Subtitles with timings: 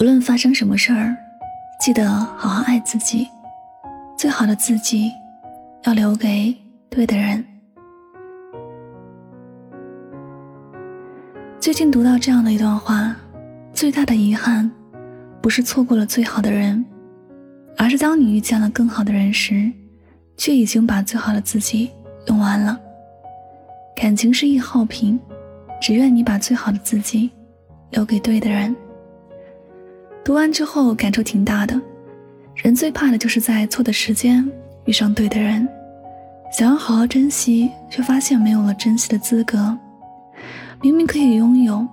[0.00, 1.14] 无论发生什么事儿，
[1.78, 3.28] 记得好好爱自己。
[4.16, 5.12] 最好的自己，
[5.84, 6.56] 要留给
[6.88, 7.44] 对的人。
[11.60, 13.14] 最近读到这样的一段话：
[13.74, 14.70] 最大的遗憾，
[15.42, 16.82] 不是错过了最好的人，
[17.76, 19.70] 而是当你遇见了更好的人时，
[20.34, 21.90] 却已经把最好的自己
[22.28, 22.80] 用完了。
[23.94, 25.20] 感情是易耗品，
[25.78, 27.30] 只愿你把最好的自己
[27.90, 28.74] 留给对的人。
[30.22, 31.80] 读完之后感触挺大的，
[32.54, 34.46] 人最怕的就是在错的时间
[34.84, 35.66] 遇上对的人，
[36.56, 39.76] 想要好好珍惜，却发现没有了珍惜的资格。
[40.82, 41.86] 明明可以拥有，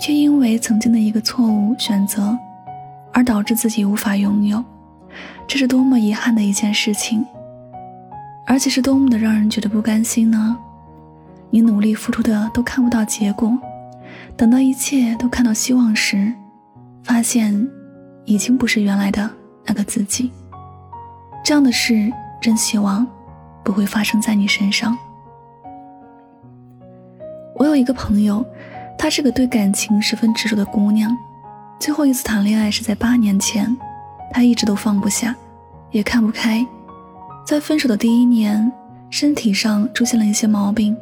[0.00, 2.36] 却因为曾经的一个错误选择，
[3.12, 4.62] 而导致自己无法拥有，
[5.46, 7.24] 这是多么遗憾的一件事情，
[8.46, 10.56] 而且是多么的让人觉得不甘心呢？
[11.50, 13.56] 你努力付出的都看不到结果，
[14.36, 16.32] 等到一切都看到希望时，
[17.06, 17.66] 发现
[18.24, 19.30] 已经不是原来的
[19.64, 20.32] 那个自己。
[21.44, 23.06] 这样的事，真希望
[23.62, 24.98] 不会发生在你身上。
[27.54, 28.44] 我有一个朋友，
[28.98, 31.16] 她是个对感情十分执着的姑娘。
[31.78, 33.74] 最后一次谈恋爱是在八年前，
[34.32, 35.32] 她一直都放不下，
[35.92, 36.66] 也看不开。
[37.46, 38.72] 在分手的第一年，
[39.10, 40.96] 身体上出现了一些毛病，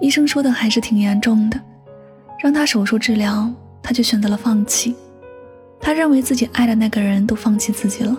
[0.00, 1.60] 医生说的还是挺严重的，
[2.40, 3.48] 让她手术治疗，
[3.88, 4.94] 他却选择了放弃。
[5.80, 8.14] 他认为自己爱的那个人都放弃自己了，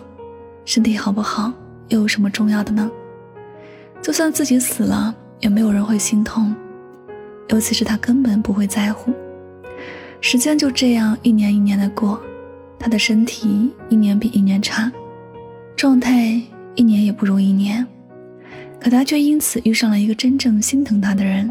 [0.65, 1.53] 身体好不好
[1.89, 2.89] 又有什么重要的呢？
[4.01, 6.55] 就算自己死了，也没有人会心痛。
[7.49, 9.13] 尤其是他根本不会在乎，
[10.19, 12.19] 时间就这样一年一年的过，
[12.79, 14.91] 他的身体一年比一年差，
[15.75, 16.41] 状态
[16.73, 17.85] 一年也不如一年，
[18.81, 21.47] 可他却因此遇上了一个真正心疼他的人。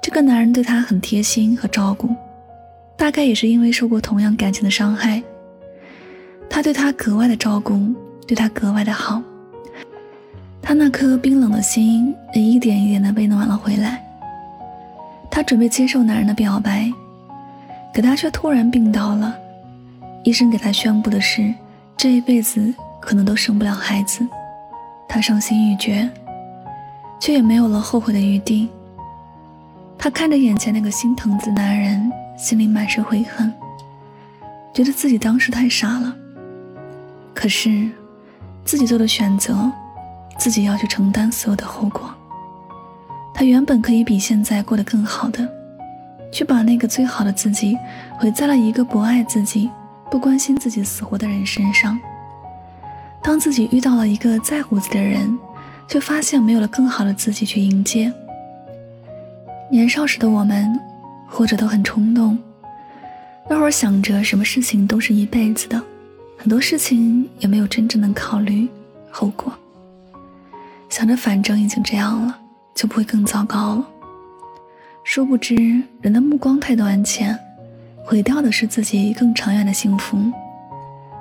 [0.00, 2.14] 这个男人对他很贴心和照顾，
[3.00, 5.22] 大概也是因为受过同样感情的伤害，
[6.50, 7.80] 他对他格外的照顾，
[8.26, 9.22] 对他格外的好，
[10.60, 14.04] 他那颗冰冷的心也一点一点的被暖了回来。
[15.30, 16.92] 她准备接受男人的表白，
[17.94, 19.34] 可他却突然病倒了。
[20.22, 21.54] 医生给他宣布的是，
[21.96, 24.28] 这一辈子可能都生不了孩子。
[25.08, 26.06] 她伤心欲绝，
[27.18, 28.68] 却也没有了后悔的余地。
[29.96, 33.52] 她看着眼前那个心疼的男人，心里满是悔恨，
[34.72, 36.16] 觉得自己当时太傻了。
[37.34, 37.90] 可是，
[38.64, 39.70] 自己做的选择，
[40.38, 42.10] 自己要去承担所有的后果。
[43.34, 45.46] 他原本可以比现在过得更好的，
[46.32, 47.76] 却把那个最好的自己
[48.18, 49.70] 毁在了一个不爱自己、
[50.10, 52.00] 不关心自己死活的人身上。
[53.22, 55.38] 当自己遇到了一个在乎自己的人，
[55.86, 58.10] 却发现没有了更好的自己去迎接。
[59.70, 60.80] 年少时的我们，
[61.30, 62.36] 或者都很冲动，
[63.48, 65.80] 那会儿想着什么事情都是一辈子的，
[66.36, 68.68] 很多事情也没有真正的考虑
[69.10, 69.50] 后果，
[70.90, 72.36] 想着反正已经这样了。
[72.72, 73.86] 就不会更糟糕了。
[75.04, 75.54] 殊不知，
[76.00, 77.38] 人的目光太短浅，
[78.06, 80.16] 毁掉的是自己更长远的幸福。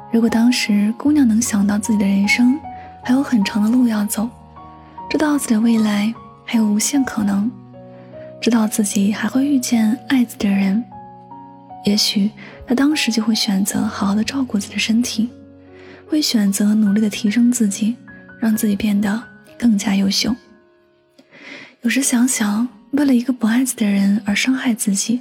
[0.09, 2.57] 如果当时姑娘能想到自己的人生
[3.03, 4.29] 还有很长的路要走，
[5.09, 6.13] 知道自己的未来
[6.45, 7.51] 还有无限可能，
[8.41, 10.83] 知道自己还会遇见爱自己的人，
[11.85, 12.31] 也许
[12.65, 15.29] 他当时就会选择好好的照顾自己的身体，
[16.07, 17.95] 会选择努力的提升自己，
[18.39, 19.21] 让自己变得
[19.57, 20.33] 更加优秀。
[21.81, 25.19] 有时想想，为了一个不爱自己的人而伤害自己，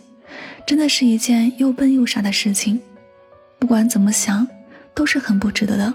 [0.65, 2.81] 真的是一件又笨又傻的事情。
[3.59, 4.47] 不管怎么想，
[4.95, 5.93] 都是很不值得的。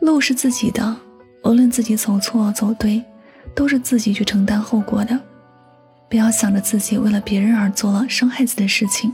[0.00, 0.96] 路是自己的，
[1.44, 3.02] 无论自己走错走对，
[3.54, 5.18] 都是自己去承担后果的。
[6.10, 9.12] 不要想着自己为了别人而做了伤害自己的事情，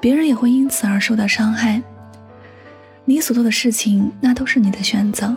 [0.00, 1.82] 别人也会因此而受到伤害。
[3.04, 5.36] 你所做的事情，那都是你的选择，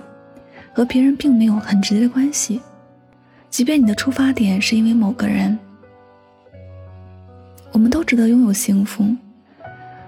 [0.73, 2.61] 和别人并没有很直接的关系。
[3.49, 5.59] 即便你的出发点是因为某个人，
[7.73, 9.13] 我们都值得拥有幸福，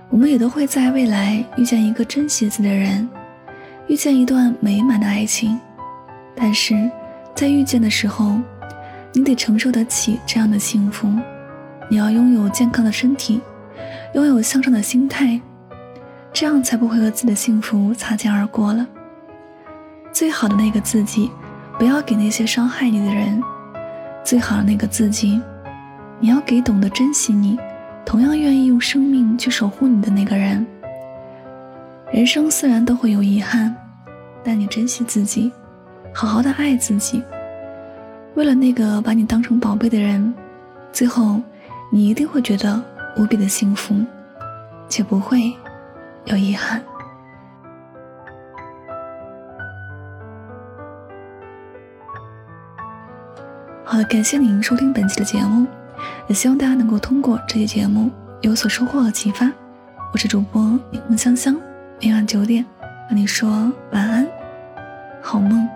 [0.10, 3.08] 我们也都会在未来遇见一个珍惜自己的人，
[3.88, 5.60] 遇见一段美满的爱情。
[6.34, 6.90] 但是，
[7.36, 8.40] 在遇见的时候，
[9.18, 11.08] 你得承受得起这样的幸福，
[11.90, 13.42] 你要拥有健康的身体，
[14.14, 15.42] 拥有向上的心态，
[16.32, 18.86] 这样才不会和自己的幸福擦肩而过了。
[20.14, 21.30] 最好的那个自己。
[21.80, 23.40] 不要给那些伤害你的人
[24.26, 25.40] 最好的那个自己，
[26.20, 27.56] 你要给懂得珍惜你，
[28.04, 30.66] 同样愿意用生命去守护你的那个人。
[32.12, 33.76] 人生虽然都会有遗憾，
[34.44, 35.52] 但你珍惜自己，
[36.12, 37.22] 好好的爱自己。
[38.38, 40.32] 为了那个把你当成宝贝的人，
[40.94, 41.42] 最后
[41.92, 42.80] 你一定会觉得
[43.18, 43.96] 无比的幸福。
[44.88, 45.52] 且不会
[46.26, 46.82] 有遗憾。
[53.84, 55.66] 好的，感谢您收听本期的节目，
[56.28, 58.10] 也希望大家能够通过这期节目
[58.42, 59.52] 有所收获和启发。
[60.14, 60.62] 我是主播
[60.92, 61.60] 柠檬香香，
[62.00, 62.64] 每晚九点
[63.10, 63.50] 和你说
[63.92, 64.28] 晚安，
[65.22, 65.68] 好梦。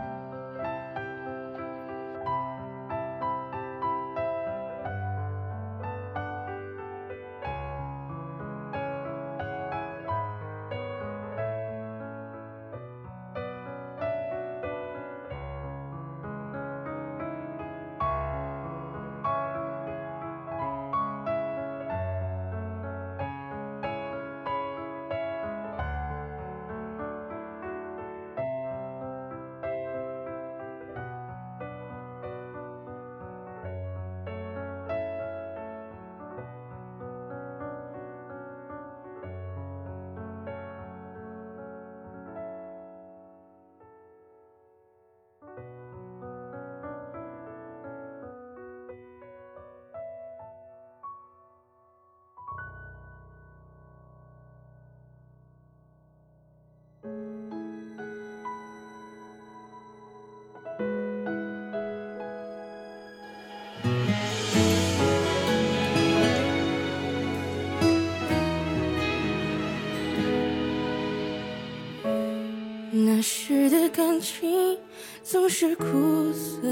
[73.04, 74.78] 那时的感情
[75.24, 75.86] 总是苦
[76.34, 76.68] 涩，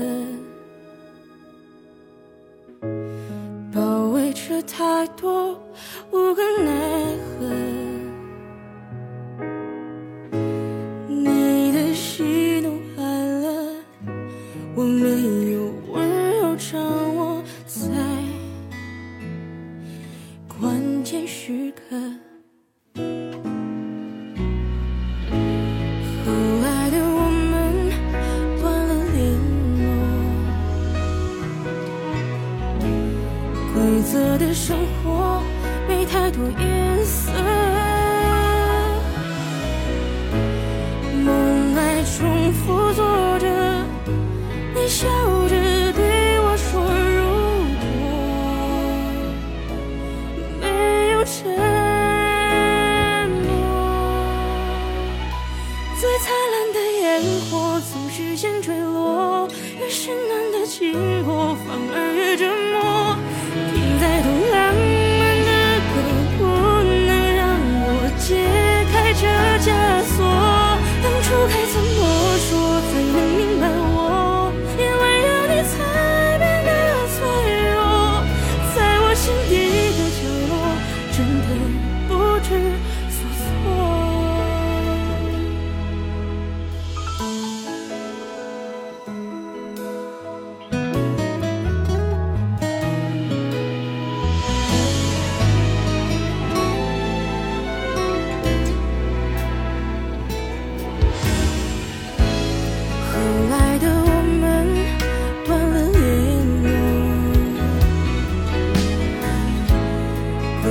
[3.73, 5.59] 包围着太多
[6.11, 7.58] 无可奈何。
[33.99, 35.43] 规则的生活
[35.85, 37.33] 没太多颜色，
[41.25, 43.45] 梦还重复做着，
[44.73, 45.05] 你笑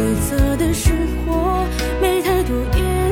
[0.08, 0.90] 规则的生
[1.26, 1.68] 活
[2.00, 3.07] 没太多意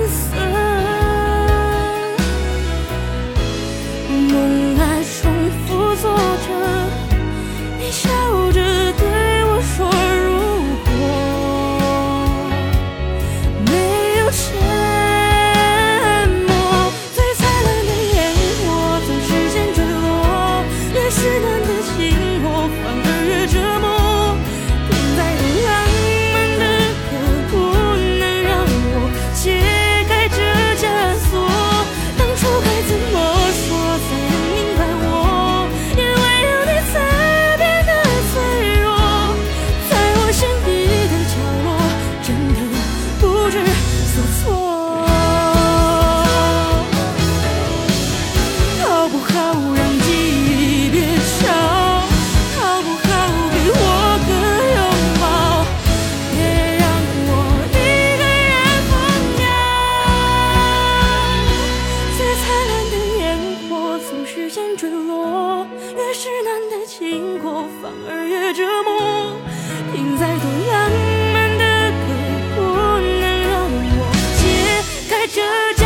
[75.28, 75.86] 这